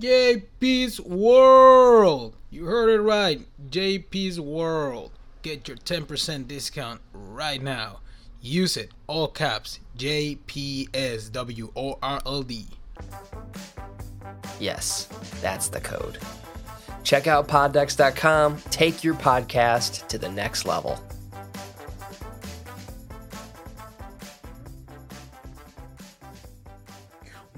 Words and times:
JP's 0.00 0.98
World. 1.00 2.34
You 2.50 2.64
heard 2.64 2.88
it 2.88 3.02
right. 3.02 3.46
JP's 3.68 4.40
World. 4.40 5.12
Get 5.42 5.68
your 5.68 5.76
10% 5.76 6.48
discount 6.48 7.02
right 7.12 7.62
now. 7.62 8.00
Use 8.40 8.78
it. 8.78 8.90
All 9.06 9.28
caps. 9.28 9.80
JPSWORLD. 9.98 10.86
Yes, 14.58 15.04
that's 15.40 15.68
the 15.68 15.80
code. 15.80 16.18
Check 17.02 17.26
out 17.26 17.46
poddex.com. 17.48 18.58
Take 18.70 19.04
your 19.04 19.14
podcast 19.14 20.06
to 20.08 20.16
the 20.18 20.30
next 20.30 20.64
level. 20.64 20.98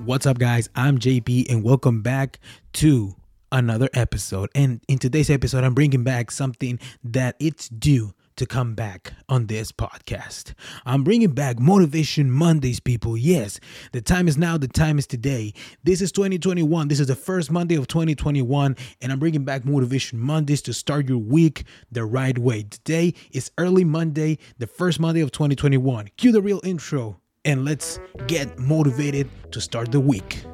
What's 0.04 0.26
up, 0.26 0.36
guys? 0.36 0.68
I'm 0.74 0.98
JP, 0.98 1.48
and 1.48 1.62
welcome 1.62 2.02
back 2.02 2.40
to 2.72 3.14
another 3.52 3.88
episode. 3.94 4.50
And 4.52 4.80
in 4.88 4.98
today's 4.98 5.30
episode, 5.30 5.62
I'm 5.62 5.74
bringing 5.74 6.02
back 6.02 6.32
something 6.32 6.80
that 7.04 7.36
it's 7.38 7.68
due 7.68 8.12
to 8.34 8.44
come 8.44 8.74
back 8.74 9.12
on 9.28 9.46
this 9.46 9.70
podcast. 9.70 10.54
I'm 10.84 11.04
bringing 11.04 11.30
back 11.30 11.60
Motivation 11.60 12.32
Mondays, 12.32 12.80
people. 12.80 13.16
Yes, 13.16 13.60
the 13.92 14.00
time 14.00 14.26
is 14.26 14.36
now, 14.36 14.58
the 14.58 14.66
time 14.66 14.98
is 14.98 15.06
today. 15.06 15.54
This 15.84 16.00
is 16.00 16.10
2021. 16.10 16.88
This 16.88 16.98
is 16.98 17.06
the 17.06 17.14
first 17.14 17.52
Monday 17.52 17.76
of 17.76 17.86
2021, 17.86 18.76
and 19.00 19.12
I'm 19.12 19.20
bringing 19.20 19.44
back 19.44 19.64
Motivation 19.64 20.18
Mondays 20.18 20.62
to 20.62 20.72
start 20.72 21.08
your 21.08 21.18
week 21.18 21.62
the 21.92 22.04
right 22.04 22.36
way. 22.36 22.64
Today 22.64 23.14
is 23.30 23.52
early 23.56 23.84
Monday, 23.84 24.38
the 24.58 24.66
first 24.66 24.98
Monday 24.98 25.20
of 25.20 25.30
2021. 25.30 26.08
Cue 26.16 26.32
the 26.32 26.42
real 26.42 26.60
intro, 26.64 27.20
and 27.44 27.64
let's 27.64 27.98
get 28.26 28.58
motivated 28.58 29.28
to 29.50 29.60
start 29.60 29.90
the 29.90 30.00
week. 30.00 30.44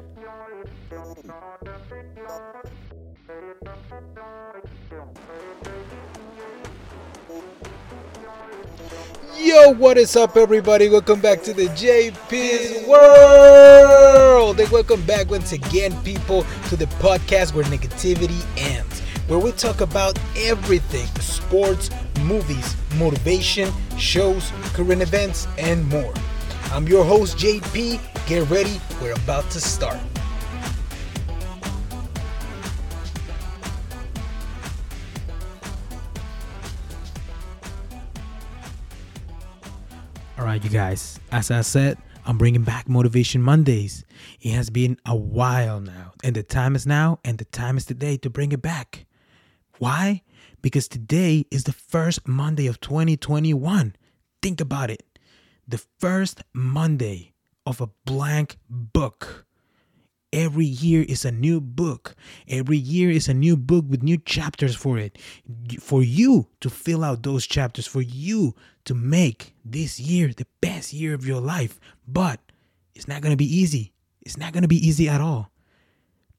Yo, 9.37 9.71
what 9.73 9.97
is 9.97 10.15
up, 10.15 10.35
everybody? 10.35 10.89
Welcome 10.89 11.21
back 11.21 11.43
to 11.43 11.53
the 11.53 11.67
JP's 11.67 12.87
World. 12.87 14.59
And 14.59 14.69
welcome 14.69 15.01
back 15.03 15.29
once 15.29 15.51
again, 15.53 15.95
people, 16.03 16.45
to 16.69 16.75
the 16.75 16.85
podcast 16.97 17.53
where 17.53 17.63
negativity 17.65 18.43
ends, 18.57 18.99
where 19.27 19.39
we 19.39 19.51
talk 19.53 19.81
about 19.81 20.19
everything 20.37 21.07
sports, 21.21 21.89
movies, 22.23 22.75
motivation, 22.97 23.71
shows, 23.97 24.51
current 24.73 25.01
events, 25.01 25.47
and 25.57 25.87
more. 25.89 26.13
I'm 26.71 26.87
your 26.87 27.03
host, 27.03 27.35
JP. 27.37 27.99
Get 28.27 28.47
ready, 28.47 28.79
we're 29.01 29.13
about 29.13 29.49
to 29.49 29.59
start. 29.59 29.97
All 40.37 40.45
right, 40.45 40.63
you 40.63 40.69
guys, 40.69 41.19
as 41.31 41.49
I 41.49 41.61
said, 41.61 41.97
I'm 42.27 42.37
bringing 42.37 42.61
back 42.61 42.87
Motivation 42.87 43.41
Mondays. 43.41 44.05
It 44.39 44.51
has 44.51 44.69
been 44.69 44.99
a 45.07 45.15
while 45.15 45.79
now, 45.79 46.13
and 46.23 46.35
the 46.35 46.43
time 46.43 46.75
is 46.75 46.85
now, 46.85 47.19
and 47.25 47.39
the 47.39 47.45
time 47.45 47.77
is 47.77 47.85
today 47.87 48.15
to 48.17 48.29
bring 48.29 48.51
it 48.51 48.61
back. 48.61 49.07
Why? 49.79 50.21
Because 50.61 50.87
today 50.87 51.47
is 51.49 51.63
the 51.63 51.73
first 51.73 52.27
Monday 52.27 52.67
of 52.67 52.79
2021. 52.79 53.95
Think 54.43 54.61
about 54.61 54.91
it 54.91 55.03
the 55.69 55.77
first 55.99 56.41
Monday 56.53 57.33
of 57.65 57.79
a 57.79 57.89
blank 58.05 58.57
book. 58.69 59.45
Every 60.31 60.65
year 60.65 61.03
is 61.07 61.25
a 61.25 61.31
new 61.31 61.59
book. 61.59 62.15
Every 62.47 62.77
year 62.77 63.09
is 63.09 63.27
a 63.27 63.33
new 63.33 63.57
book 63.57 63.85
with 63.87 64.03
new 64.03 64.17
chapters 64.17 64.75
for 64.75 64.97
it. 64.97 65.17
For 65.79 66.03
you 66.03 66.47
to 66.61 66.69
fill 66.69 67.03
out 67.03 67.23
those 67.23 67.47
chapters, 67.47 67.87
for 67.87 68.01
you 68.01 68.53
to 68.85 68.93
make 68.93 69.55
this 69.65 69.99
year 69.99 70.31
the 70.35 70.45
best 70.61 70.93
year 70.93 71.13
of 71.13 71.25
your 71.25 71.41
life. 71.41 71.79
But 72.07 72.39
it's 72.93 73.07
not 73.07 73.21
going 73.21 73.33
to 73.33 73.37
be 73.37 73.57
easy. 73.57 73.93
It's 74.21 74.37
not 74.37 74.53
going 74.53 74.61
to 74.63 74.67
be 74.67 74.87
easy 74.87 75.09
at 75.09 75.21
all. 75.21 75.51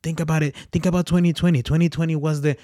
Think 0.03 0.21
about 0.21 0.43
it. 0.43 0.55
Think 0.73 0.87
about 0.87 1.07
2020. 1.07 1.63
2020 1.63 2.17
was 2.17 2.43
the 2.43 2.57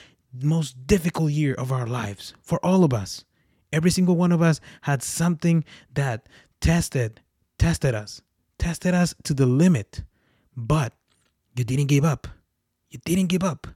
most 0.42 0.86
difficult 0.86 1.32
year 1.32 1.54
of 1.54 1.72
our 1.72 1.86
lives 1.86 2.34
for 2.42 2.64
all 2.64 2.84
of 2.84 2.94
us. 2.94 3.24
Every 3.72 3.90
single 3.90 4.16
one 4.16 4.32
of 4.32 4.42
us 4.42 4.60
had 4.82 5.02
something 5.02 5.64
that 5.94 6.28
tested, 6.60 7.20
tested 7.58 7.94
us, 7.94 8.22
tested 8.58 8.94
us 8.94 9.14
to 9.24 9.34
the 9.34 9.46
limit. 9.46 10.02
But 10.56 10.94
you 11.56 11.64
didn't 11.64 11.86
give 11.86 12.04
up. 12.04 12.26
You 12.90 12.98
didn't 13.04 13.26
give 13.26 13.42
up. 13.42 13.66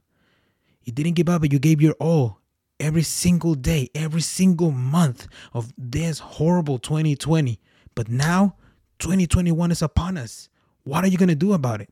You 0.83 0.93
didn't 0.93 1.13
give 1.13 1.29
up, 1.29 1.41
but 1.41 1.51
you 1.51 1.59
gave 1.59 1.81
your 1.81 1.95
all 1.99 2.39
every 2.79 3.03
single 3.03 3.53
day, 3.53 3.89
every 3.93 4.21
single 4.21 4.71
month 4.71 5.27
of 5.53 5.71
this 5.77 6.19
horrible 6.19 6.79
2020. 6.79 7.59
But 7.93 8.09
now 8.09 8.55
2021 8.99 9.71
is 9.71 9.81
upon 9.81 10.17
us. 10.17 10.49
What 10.83 11.03
are 11.03 11.07
you 11.07 11.17
going 11.17 11.29
to 11.29 11.35
do 11.35 11.53
about 11.53 11.81
it? 11.81 11.89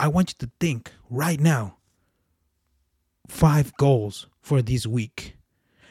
I 0.00 0.08
want 0.08 0.30
you 0.30 0.46
to 0.46 0.52
think 0.60 0.92
right 1.10 1.38
now 1.38 1.76
five 3.28 3.76
goals 3.76 4.26
for 4.40 4.62
this 4.62 4.86
week. 4.86 5.36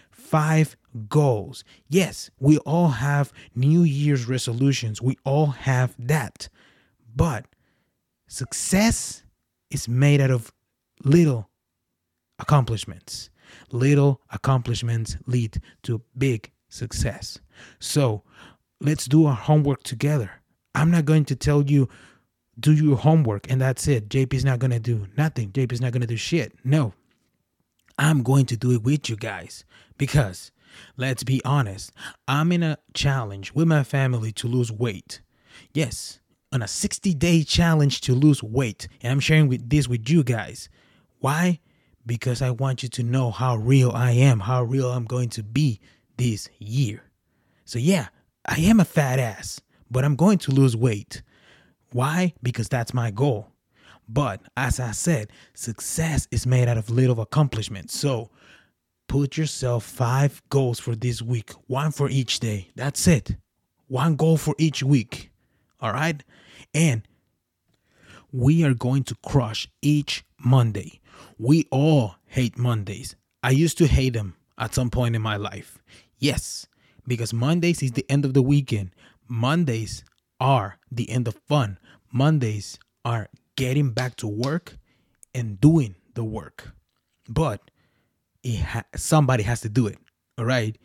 Five 0.09 0.75
goals. 0.97 1.63
Yes, 1.90 2.30
we 2.40 2.58
all 2.59 2.90
have 2.90 3.31
New 3.56 3.84
Year's 3.84 4.28
resolutions. 4.28 5.02
We 5.02 5.18
all 5.24 5.47
have 5.47 5.96
that. 6.00 6.50
But 7.16 7.46
success 8.28 9.24
is 9.69 9.88
made 9.88 10.22
out 10.22 10.31
of 10.31 10.52
little 11.03 11.50
accomplishments. 12.40 13.30
Little 13.72 14.22
accomplishments 14.31 15.18
lead 15.25 15.62
to 15.84 16.02
big 16.18 16.52
success. 16.69 17.40
So 17.80 18.24
let's 18.81 19.06
do 19.06 19.25
our 19.25 19.36
homework 19.36 19.84
together. 19.84 20.31
I'm 20.75 20.91
not 20.91 21.06
going 21.06 21.25
to 21.25 21.36
tell 21.36 21.63
you, 21.63 21.90
do 22.59 22.74
your 22.74 22.97
homework 22.97 23.50
and 23.50 23.62
that's 23.62 23.88
it. 23.88 24.09
JP's 24.09 24.46
not 24.46 24.59
going 24.59 24.72
to 24.72 24.80
do 24.80 25.07
nothing. 25.18 25.52
JP's 25.52 25.81
not 25.81 25.91
going 25.91 26.02
to 26.02 26.07
do 26.07 26.18
shit. 26.18 26.53
No. 26.63 26.94
I'm 28.00 28.22
going 28.22 28.46
to 28.47 28.57
do 28.57 28.72
it 28.72 28.84
with 28.84 29.09
you 29.09 29.16
guys 29.16 29.66
because 29.97 30.52
let's 30.95 31.23
be 31.23 31.41
honest, 31.44 31.91
I'm 32.28 32.51
in 32.51 32.63
a 32.63 32.78
challenge 32.94 33.53
with 33.53 33.67
my 33.67 33.83
family 33.83 34.31
to 34.33 34.47
lose 34.47 34.72
weight. 34.72 35.22
Yes, 35.73 36.19
on 36.51 36.61
a 36.61 36.67
60 36.67 37.13
day 37.13 37.44
challenge 37.44 38.01
to 38.01 38.13
lose 38.13 38.41
weight. 38.41 38.88
And 39.01 39.11
I'm 39.11 39.19
sharing 39.19 39.47
with 39.47 39.69
this 39.69 39.88
with 39.88 40.09
you 40.09 40.23
guys. 40.23 40.69
Why? 41.19 41.59
Because 42.06 42.41
I 42.41 42.51
want 42.51 42.83
you 42.83 42.89
to 42.89 43.03
know 43.03 43.31
how 43.31 43.57
real 43.57 43.91
I 43.91 44.11
am, 44.11 44.39
how 44.41 44.63
real 44.63 44.91
I'm 44.91 45.06
going 45.06 45.29
to 45.29 45.44
be 45.44 45.79
this 46.17 46.50
year. 46.59 47.03
So, 47.66 47.79
yeah, 47.79 48.07
I 48.45 48.59
am 48.61 48.79
a 48.79 48.85
fat 48.85 49.19
ass, 49.19 49.59
but 49.91 50.06
I'm 50.06 50.16
going 50.16 50.38
to 50.39 50.51
lose 50.51 50.75
weight. 50.75 51.22
Why? 51.91 52.33
Because 52.41 52.69
that's 52.69 52.94
my 52.94 53.11
goal. 53.11 53.51
But 54.07 54.41
as 54.56 54.79
I 54.79 54.91
said, 54.91 55.31
success 55.53 56.27
is 56.31 56.47
made 56.47 56.69
out 56.69 56.77
of 56.77 56.89
little 56.89 57.19
accomplishments. 57.19 58.00
So, 58.00 58.30
put 59.07 59.38
yourself 59.38 59.83
five 59.83 60.42
goals 60.50 60.80
for 60.80 60.95
this 60.95 61.21
week, 61.21 61.51
one 61.68 61.92
for 61.92 62.09
each 62.09 62.39
day. 62.39 62.69
That's 62.75 63.07
it. 63.07 63.36
One 63.88 64.15
goal 64.15 64.38
for 64.38 64.56
each 64.57 64.83
week. 64.83 65.31
All 65.80 65.94
right. 65.94 66.24
And 66.74 67.04
we 68.31 68.63
are 68.63 68.74
going 68.74 69.04
to 69.06 69.15
crush 69.25 69.69
each 69.81 70.25
Monday. 70.39 71.00
We 71.38 71.65
all 71.71 72.15
hate 72.25 72.57
Mondays. 72.57 73.15
I 73.42 73.51
used 73.51 73.77
to 73.80 73.88
hate 73.88 74.13
them 74.13 74.36
at 74.57 74.74
some 74.74 74.89
point 74.89 75.15
in 75.15 75.21
my 75.21 75.38
life. 75.38 75.80
Yes, 76.18 76.68
because 77.07 77.33
Mondays 77.33 77.81
is 77.81 77.92
the 77.94 78.06
end 78.09 78.25
of 78.25 78.33
the 78.33 78.42
weekend. 78.42 78.92
Mondays 79.27 80.04
are 80.39 80.77
the 80.92 81.09
end 81.09 81.27
of 81.27 81.36
fun. 81.48 81.80
Mondays 82.12 82.80
are 83.06 83.30
getting 83.56 83.92
back 83.92 84.15
to 84.18 84.27
work 84.27 84.77
and 85.33 85.62
doing 85.62 85.95
the 86.13 86.24
work. 86.24 86.71
But 87.30 87.62
it 88.47 88.61
ha- 88.61 88.83
somebody 88.95 89.44
has 89.44 89.61
to 89.61 89.69
do 89.69 89.88
it. 89.88 89.97
All 90.38 90.45
right. 90.45 90.77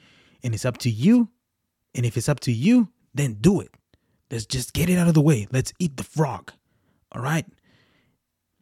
And 0.42 0.54
it's 0.54 0.64
up 0.64 0.78
to 0.78 0.90
you. 0.90 1.28
And 1.94 2.04
if 2.04 2.16
it's 2.16 2.28
up 2.28 2.40
to 2.40 2.52
you, 2.52 2.88
then 3.14 3.34
do 3.34 3.60
it. 3.60 3.70
Let's 4.30 4.46
just 4.46 4.72
get 4.72 4.88
it 4.88 4.98
out 4.98 5.08
of 5.08 5.14
the 5.14 5.20
way. 5.20 5.46
Let's 5.52 5.72
eat 5.78 5.96
the 5.96 6.04
frog. 6.04 6.52
All 7.12 7.22
right. 7.22 7.46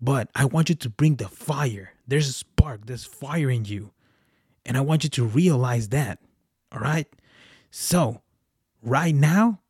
But 0.01 0.29
I 0.35 0.45
want 0.47 0.69
you 0.69 0.75
to 0.75 0.91
bring 0.91 1.17
the 1.17 1.29
fire. 1.29 1.93
There's 2.07 2.29
a 2.29 2.33
spark, 2.33 2.87
there's 2.87 3.05
fire 3.05 3.51
in 3.51 3.65
you. 3.65 3.93
And 4.67 4.77
I 4.77 4.81
want 4.81 5.05
you 5.05 5.11
to 5.11 5.25
realize 5.25 5.89
that. 5.91 6.19
All 6.73 6.81
right? 6.81 7.07
So, 7.71 8.23
right 8.83 9.15
now, 9.15 9.61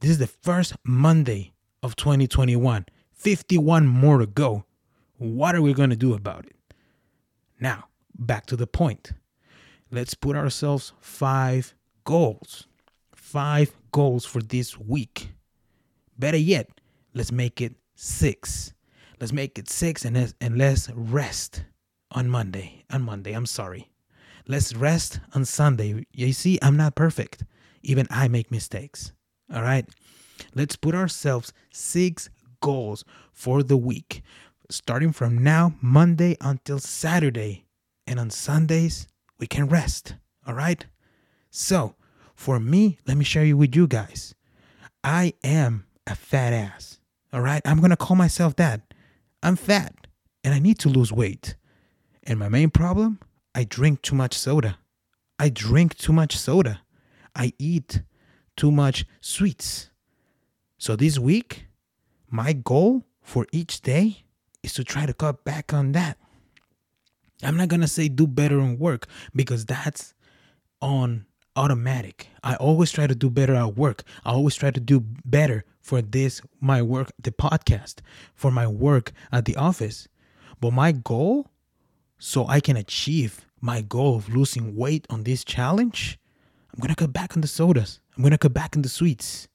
this 0.00 0.10
is 0.10 0.18
the 0.18 0.26
first 0.26 0.74
Monday 0.84 1.52
of 1.82 1.96
2021. 1.96 2.86
51 3.12 3.86
more 3.86 4.18
to 4.18 4.26
go. 4.26 4.64
What 5.18 5.54
are 5.54 5.62
we 5.62 5.74
going 5.74 5.90
to 5.90 5.96
do 5.96 6.14
about 6.14 6.46
it? 6.46 6.56
Now, 7.58 7.88
back 8.18 8.46
to 8.46 8.56
the 8.56 8.66
point. 8.66 9.12
Let's 9.90 10.14
put 10.14 10.36
ourselves 10.36 10.92
five 11.00 11.74
goals. 12.04 12.66
Five 13.14 13.72
goals 13.92 14.24
for 14.24 14.40
this 14.40 14.78
week. 14.78 15.30
Better 16.18 16.36
yet, 16.36 16.68
let's 17.14 17.32
make 17.32 17.60
it 17.60 17.74
six. 17.94 18.72
Let's 19.20 19.32
make 19.32 19.58
it 19.58 19.68
six 19.68 20.04
and 20.04 20.16
let's, 20.16 20.34
and 20.40 20.58
let's 20.58 20.90
rest 20.90 21.64
on 22.12 22.28
Monday. 22.28 22.84
On 22.90 23.02
Monday, 23.02 23.32
I'm 23.32 23.46
sorry. 23.46 23.90
Let's 24.48 24.74
rest 24.74 25.20
on 25.34 25.44
Sunday. 25.44 26.06
You 26.12 26.32
see, 26.32 26.58
I'm 26.62 26.76
not 26.76 26.94
perfect. 26.94 27.44
Even 27.82 28.06
I 28.10 28.28
make 28.28 28.50
mistakes. 28.50 29.12
All 29.52 29.62
right. 29.62 29.86
Let's 30.54 30.76
put 30.76 30.94
ourselves 30.94 31.52
six 31.70 32.30
goals 32.60 33.04
for 33.32 33.62
the 33.62 33.76
week, 33.76 34.22
starting 34.70 35.12
from 35.12 35.38
now, 35.38 35.74
Monday 35.80 36.36
until 36.40 36.78
Saturday. 36.78 37.65
And 38.06 38.20
on 38.20 38.30
Sundays, 38.30 39.06
we 39.38 39.46
can 39.46 39.68
rest. 39.68 40.14
All 40.46 40.54
right. 40.54 40.86
So, 41.50 41.96
for 42.34 42.60
me, 42.60 42.98
let 43.06 43.16
me 43.16 43.24
share 43.24 43.44
you 43.44 43.56
with 43.56 43.74
you 43.74 43.86
guys. 43.86 44.34
I 45.02 45.34
am 45.42 45.86
a 46.06 46.14
fat 46.14 46.52
ass. 46.52 47.00
All 47.32 47.40
right. 47.40 47.62
I'm 47.64 47.78
going 47.78 47.90
to 47.90 47.96
call 47.96 48.16
myself 48.16 48.56
that. 48.56 48.82
I'm 49.42 49.56
fat 49.56 50.06
and 50.44 50.54
I 50.54 50.58
need 50.58 50.78
to 50.80 50.88
lose 50.88 51.12
weight. 51.12 51.56
And 52.22 52.38
my 52.38 52.48
main 52.48 52.70
problem, 52.70 53.20
I 53.54 53.64
drink 53.64 54.02
too 54.02 54.14
much 54.14 54.34
soda. 54.34 54.78
I 55.38 55.48
drink 55.48 55.96
too 55.96 56.12
much 56.12 56.36
soda. 56.36 56.82
I 57.34 57.52
eat 57.58 58.02
too 58.56 58.70
much 58.70 59.04
sweets. 59.20 59.90
So 60.78 60.96
this 60.96 61.18
week, 61.18 61.66
my 62.30 62.52
goal 62.52 63.04
for 63.22 63.46
each 63.52 63.80
day 63.82 64.24
is 64.62 64.72
to 64.74 64.84
try 64.84 65.06
to 65.06 65.14
cut 65.14 65.44
back 65.44 65.72
on 65.72 65.92
that. 65.92 66.18
I'm 67.42 67.56
not 67.56 67.68
going 67.68 67.82
to 67.82 67.88
say 67.88 68.08
do 68.08 68.26
better 68.26 68.60
on 68.60 68.78
work 68.78 69.06
because 69.34 69.66
that's 69.66 70.14
on 70.80 71.26
automatic. 71.54 72.28
I 72.42 72.54
always 72.56 72.92
try 72.92 73.06
to 73.06 73.14
do 73.14 73.30
better 73.30 73.54
at 73.54 73.76
work. 73.76 74.02
I 74.24 74.30
always 74.30 74.54
try 74.54 74.70
to 74.70 74.80
do 74.80 75.00
better 75.24 75.64
for 75.80 76.02
this, 76.02 76.40
my 76.60 76.82
work, 76.82 77.12
the 77.22 77.30
podcast, 77.30 78.00
for 78.34 78.50
my 78.50 78.66
work 78.66 79.12
at 79.32 79.44
the 79.44 79.56
office. 79.56 80.08
But 80.60 80.72
my 80.72 80.92
goal, 80.92 81.48
so 82.18 82.46
I 82.46 82.60
can 82.60 82.76
achieve 82.76 83.46
my 83.60 83.82
goal 83.82 84.16
of 84.16 84.34
losing 84.34 84.76
weight 84.76 85.06
on 85.10 85.24
this 85.24 85.44
challenge, 85.44 86.18
I'm 86.72 86.80
going 86.80 86.94
to 86.94 86.96
cut 86.96 87.12
back 87.12 87.36
on 87.36 87.40
the 87.40 87.48
sodas. 87.48 88.00
I'm 88.16 88.22
going 88.22 88.32
to 88.32 88.38
cut 88.38 88.52
back 88.54 88.76
on 88.76 88.82
the 88.82 88.88
sweets. 88.88 89.48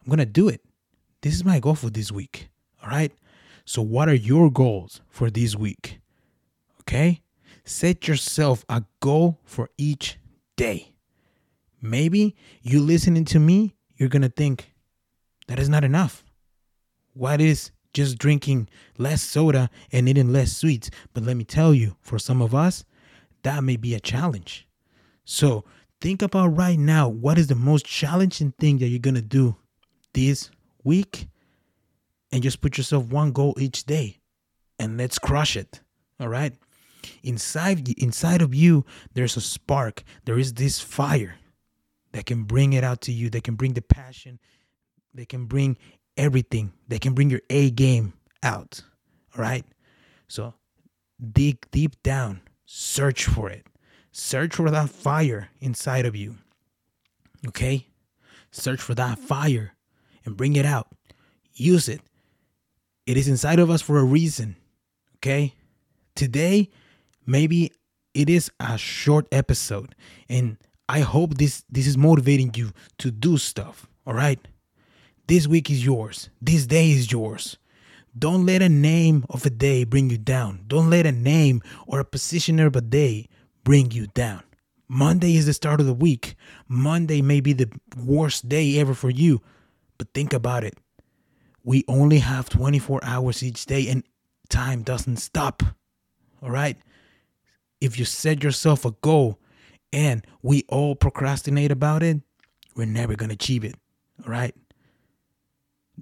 I'm 0.00 0.06
going 0.08 0.18
to 0.18 0.26
do 0.26 0.48
it. 0.48 0.60
This 1.22 1.34
is 1.34 1.44
my 1.44 1.58
goal 1.58 1.74
for 1.74 1.90
this 1.90 2.12
week. 2.12 2.48
All 2.82 2.90
right. 2.90 3.12
So, 3.64 3.80
what 3.80 4.08
are 4.08 4.14
your 4.14 4.50
goals 4.50 5.00
for 5.08 5.30
this 5.30 5.56
week? 5.56 6.00
Okay. 6.86 7.20
Set 7.64 8.06
yourself 8.06 8.64
a 8.68 8.84
goal 9.00 9.40
for 9.44 9.70
each 9.78 10.18
day. 10.56 10.92
Maybe 11.80 12.36
you 12.62 12.80
listening 12.80 13.24
to 13.26 13.38
me, 13.38 13.74
you're 13.96 14.08
going 14.08 14.22
to 14.22 14.28
think 14.28 14.72
that 15.48 15.58
is 15.58 15.68
not 15.68 15.84
enough. 15.84 16.24
What 17.14 17.40
is 17.40 17.70
just 17.92 18.18
drinking 18.18 18.68
less 18.98 19.22
soda 19.22 19.70
and 19.92 20.08
eating 20.08 20.32
less 20.32 20.56
sweets? 20.56 20.90
But 21.12 21.22
let 21.22 21.36
me 21.36 21.44
tell 21.44 21.72
you, 21.72 21.96
for 22.00 22.18
some 22.18 22.42
of 22.42 22.54
us, 22.54 22.84
that 23.42 23.62
may 23.62 23.76
be 23.76 23.94
a 23.94 24.00
challenge. 24.00 24.66
So 25.24 25.64
think 26.00 26.22
about 26.22 26.56
right 26.56 26.78
now 26.78 27.08
what 27.08 27.38
is 27.38 27.46
the 27.46 27.54
most 27.54 27.86
challenging 27.86 28.52
thing 28.58 28.78
that 28.78 28.88
you're 28.88 28.98
going 28.98 29.14
to 29.14 29.22
do 29.22 29.56
this 30.12 30.50
week? 30.82 31.28
And 32.32 32.42
just 32.42 32.60
put 32.60 32.76
yourself 32.76 33.04
one 33.06 33.30
goal 33.30 33.54
each 33.60 33.84
day 33.84 34.18
and 34.78 34.98
let's 34.98 35.18
crush 35.18 35.56
it. 35.56 35.80
All 36.18 36.28
right? 36.28 36.52
Inside 37.22 37.88
inside 37.98 38.42
of 38.42 38.54
you 38.54 38.84
there's 39.14 39.36
a 39.36 39.40
spark. 39.40 40.02
There 40.24 40.38
is 40.38 40.54
this 40.54 40.80
fire 40.80 41.36
that 42.12 42.26
can 42.26 42.44
bring 42.44 42.72
it 42.72 42.84
out 42.84 43.00
to 43.02 43.12
you. 43.12 43.30
They 43.30 43.40
can 43.40 43.54
bring 43.54 43.74
the 43.74 43.82
passion. 43.82 44.38
They 45.12 45.24
can 45.24 45.46
bring 45.46 45.76
everything. 46.16 46.72
They 46.88 46.98
can 46.98 47.14
bring 47.14 47.30
your 47.30 47.42
A 47.50 47.70
game 47.70 48.14
out. 48.42 48.82
All 49.36 49.42
right. 49.42 49.64
So 50.28 50.54
dig 51.32 51.70
deep 51.70 52.02
down, 52.02 52.40
search 52.66 53.24
for 53.24 53.50
it. 53.50 53.66
Search 54.12 54.54
for 54.54 54.70
that 54.70 54.90
fire 54.90 55.50
inside 55.60 56.06
of 56.06 56.14
you. 56.14 56.36
Okay? 57.48 57.88
Search 58.52 58.80
for 58.80 58.94
that 58.94 59.18
fire 59.18 59.74
and 60.24 60.36
bring 60.36 60.56
it 60.56 60.64
out. 60.64 60.88
Use 61.52 61.88
it. 61.88 62.00
It 63.06 63.16
is 63.16 63.28
inside 63.28 63.58
of 63.58 63.70
us 63.70 63.82
for 63.82 63.98
a 63.98 64.04
reason. 64.04 64.56
Okay? 65.16 65.54
Today, 66.14 66.70
maybe 67.26 67.72
it 68.14 68.30
is 68.30 68.50
a 68.60 68.78
short 68.78 69.26
episode 69.32 69.94
and 70.28 70.56
I 70.88 71.00
hope 71.00 71.38
this 71.38 71.64
this 71.70 71.86
is 71.86 71.96
motivating 71.96 72.52
you 72.54 72.72
to 72.98 73.10
do 73.10 73.38
stuff. 73.38 73.86
All 74.06 74.14
right? 74.14 74.38
This 75.26 75.46
week 75.46 75.70
is 75.70 75.84
yours. 75.84 76.28
This 76.40 76.66
day 76.66 76.90
is 76.90 77.10
yours. 77.10 77.56
Don't 78.16 78.46
let 78.46 78.62
a 78.62 78.68
name 78.68 79.24
of 79.30 79.44
a 79.44 79.50
day 79.50 79.84
bring 79.84 80.10
you 80.10 80.18
down. 80.18 80.64
Don't 80.66 80.90
let 80.90 81.06
a 81.06 81.12
name 81.12 81.62
or 81.86 81.98
a 81.98 82.04
positioner 82.04 82.66
of 82.66 82.76
a 82.76 82.80
day 82.80 83.28
bring 83.64 83.90
you 83.90 84.06
down. 84.08 84.42
Monday 84.86 85.36
is 85.36 85.46
the 85.46 85.54
start 85.54 85.80
of 85.80 85.86
the 85.86 85.94
week. 85.94 86.36
Monday 86.68 87.22
may 87.22 87.40
be 87.40 87.54
the 87.54 87.70
worst 87.96 88.48
day 88.48 88.78
ever 88.78 88.94
for 88.94 89.10
you, 89.10 89.40
but 89.98 90.12
think 90.12 90.32
about 90.32 90.62
it. 90.62 90.76
We 91.64 91.82
only 91.88 92.18
have 92.18 92.50
24 92.50 93.00
hours 93.02 93.42
each 93.42 93.64
day 93.64 93.88
and 93.88 94.04
time 94.50 94.82
doesn't 94.82 95.16
stop. 95.16 95.62
All 96.42 96.50
right? 96.50 96.76
If 97.84 97.98
you 97.98 98.06
set 98.06 98.42
yourself 98.42 98.86
a 98.86 98.92
goal 99.02 99.38
and 99.92 100.26
we 100.40 100.64
all 100.68 100.96
procrastinate 100.96 101.70
about 101.70 102.02
it, 102.02 102.22
we're 102.74 102.86
never 102.86 103.14
going 103.14 103.28
to 103.28 103.34
achieve 103.34 103.62
it. 103.62 103.74
All 104.24 104.32
right? 104.32 104.54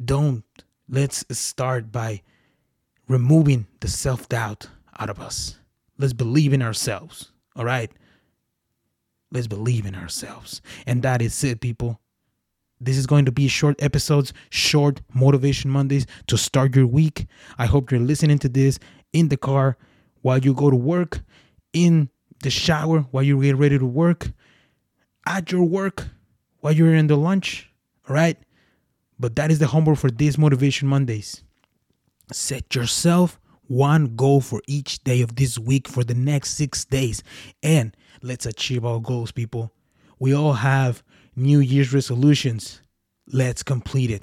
Don't 0.05 0.45
let's 0.89 1.25
start 1.37 1.91
by 1.91 2.23
removing 3.09 3.67
the 3.81 3.89
self 3.89 4.29
doubt 4.29 4.69
out 4.97 5.11
of 5.11 5.19
us. 5.19 5.59
Let's 5.99 6.13
believe 6.13 6.53
in 6.53 6.63
ourselves. 6.63 7.33
All 7.57 7.65
right? 7.65 7.91
Let's 9.33 9.49
believe 9.49 9.85
in 9.85 9.97
ourselves. 9.97 10.63
And 10.87 11.03
that 11.03 11.21
is 11.21 11.43
it, 11.43 11.61
people. 11.61 12.01
This 12.81 12.97
is 12.97 13.09
going 13.09 13.25
to 13.25 13.33
be 13.33 13.49
short 13.49 13.83
episodes, 13.83 14.33
short 14.51 15.01
motivation 15.13 15.69
Mondays 15.69 16.07
to 16.29 16.39
start 16.39 16.77
your 16.77 16.87
week. 16.87 17.27
I 17.59 17.67
hope 17.67 17.91
you're 17.91 17.99
listening 17.99 18.39
to 18.39 18.49
this 18.49 18.79
in 19.13 19.31
the 19.31 19.37
car 19.37 19.77
while 20.21 20.39
you 20.39 20.55
go 20.55 20.71
to 20.71 20.77
work, 20.77 21.23
in 21.73 22.11
the 22.43 22.51
shower 22.51 23.01
while 23.11 23.23
you 23.23 23.41
get 23.43 23.57
ready 23.57 23.79
to 23.79 23.87
work, 23.87 24.31
at 25.27 25.53
your 25.53 25.65
work 25.65 26.09
while 26.61 26.73
you're 26.73 26.95
in 26.95 27.07
the 27.07 27.17
lunch, 27.17 27.71
all 28.09 28.15
right? 28.15 28.37
But 29.19 29.37
that 29.37 29.51
is 29.51 29.59
the 29.59 29.69
homework 29.69 29.99
for 29.99 30.11
these 30.11 30.37
Motivation 30.37 30.89
Mondays. 30.89 31.45
Set 32.33 32.75
yourself 32.75 33.39
one 33.69 34.17
goal 34.17 34.41
for 34.41 34.61
each 34.67 35.03
day 35.05 35.23
of 35.23 35.37
this 35.37 35.59
week 35.59 35.89
for 35.89 36.05
the 36.05 36.15
next 36.15 36.55
six 36.55 36.85
days. 36.85 37.23
And 37.63 37.97
let's 38.23 38.47
achieve 38.47 38.85
our 38.85 39.01
goals, 39.01 39.33
people. 39.33 39.73
We 40.19 40.35
all 40.35 40.55
have 40.55 41.03
New 41.37 41.61
Year's 41.61 41.93
resolutions. 41.93 42.83
Let's 43.27 43.63
complete 43.63 44.11
it. 44.11 44.23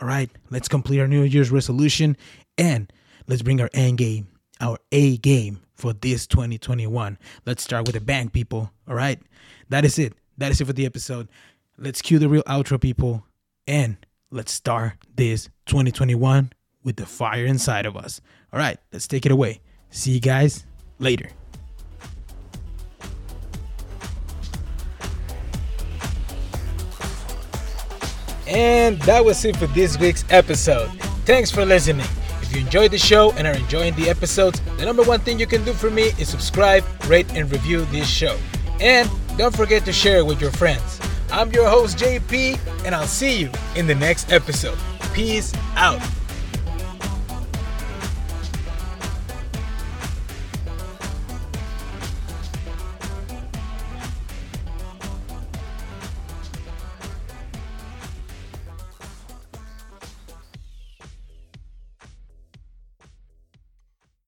All 0.00 0.06
right. 0.06 0.30
Let's 0.50 0.68
complete 0.68 1.00
our 1.00 1.08
New 1.08 1.22
Year's 1.22 1.50
resolution 1.50 2.16
and 2.58 2.92
let's 3.26 3.42
bring 3.42 3.60
our 3.60 3.70
end 3.72 3.98
game, 3.98 4.28
our 4.60 4.78
A 4.92 5.16
game 5.18 5.60
for 5.74 5.92
this 5.92 6.26
2021. 6.26 7.18
Let's 7.46 7.62
start 7.62 7.86
with 7.86 7.96
a 7.96 8.00
bang, 8.00 8.28
people. 8.28 8.70
All 8.88 8.94
right. 8.94 9.20
That 9.68 9.84
is 9.84 9.98
it. 9.98 10.14
That 10.38 10.50
is 10.50 10.60
it 10.60 10.66
for 10.66 10.72
the 10.72 10.86
episode. 10.86 11.28
Let's 11.78 12.02
cue 12.02 12.18
the 12.18 12.28
real 12.28 12.42
outro, 12.44 12.80
people. 12.80 13.24
And 13.66 13.96
let's 14.30 14.52
start 14.52 14.94
this 15.14 15.48
2021 15.66 16.52
with 16.84 16.96
the 16.96 17.06
fire 17.06 17.44
inside 17.44 17.86
of 17.86 17.96
us. 17.96 18.20
All 18.52 18.58
right. 18.58 18.78
Let's 18.92 19.08
take 19.08 19.26
it 19.26 19.32
away. 19.32 19.60
See 19.90 20.12
you 20.12 20.20
guys 20.20 20.64
later. 20.98 21.30
And 28.46 28.98
that 29.02 29.24
was 29.24 29.44
it 29.44 29.56
for 29.56 29.68
this 29.68 29.96
week's 29.98 30.24
episode. 30.28 30.90
Thanks 31.24 31.52
for 31.52 31.64
listening. 31.64 32.06
If 32.50 32.56
you 32.56 32.62
enjoyed 32.62 32.90
the 32.90 32.98
show 32.98 33.30
and 33.34 33.46
are 33.46 33.54
enjoying 33.54 33.94
the 33.94 34.10
episodes, 34.10 34.60
the 34.76 34.84
number 34.84 35.04
one 35.04 35.20
thing 35.20 35.38
you 35.38 35.46
can 35.46 35.64
do 35.64 35.72
for 35.72 35.88
me 35.88 36.10
is 36.18 36.28
subscribe, 36.28 36.82
rate, 37.06 37.32
and 37.32 37.48
review 37.48 37.84
this 37.92 38.08
show. 38.08 38.36
And 38.80 39.08
don't 39.38 39.54
forget 39.54 39.84
to 39.84 39.92
share 39.92 40.18
it 40.18 40.26
with 40.26 40.40
your 40.40 40.50
friends. 40.50 41.00
I'm 41.30 41.52
your 41.52 41.68
host, 41.68 41.96
JP, 41.96 42.58
and 42.84 42.92
I'll 42.92 43.06
see 43.06 43.38
you 43.38 43.52
in 43.76 43.86
the 43.86 43.94
next 43.94 44.32
episode. 44.32 44.76
Peace 45.14 45.54
out. 45.76 46.02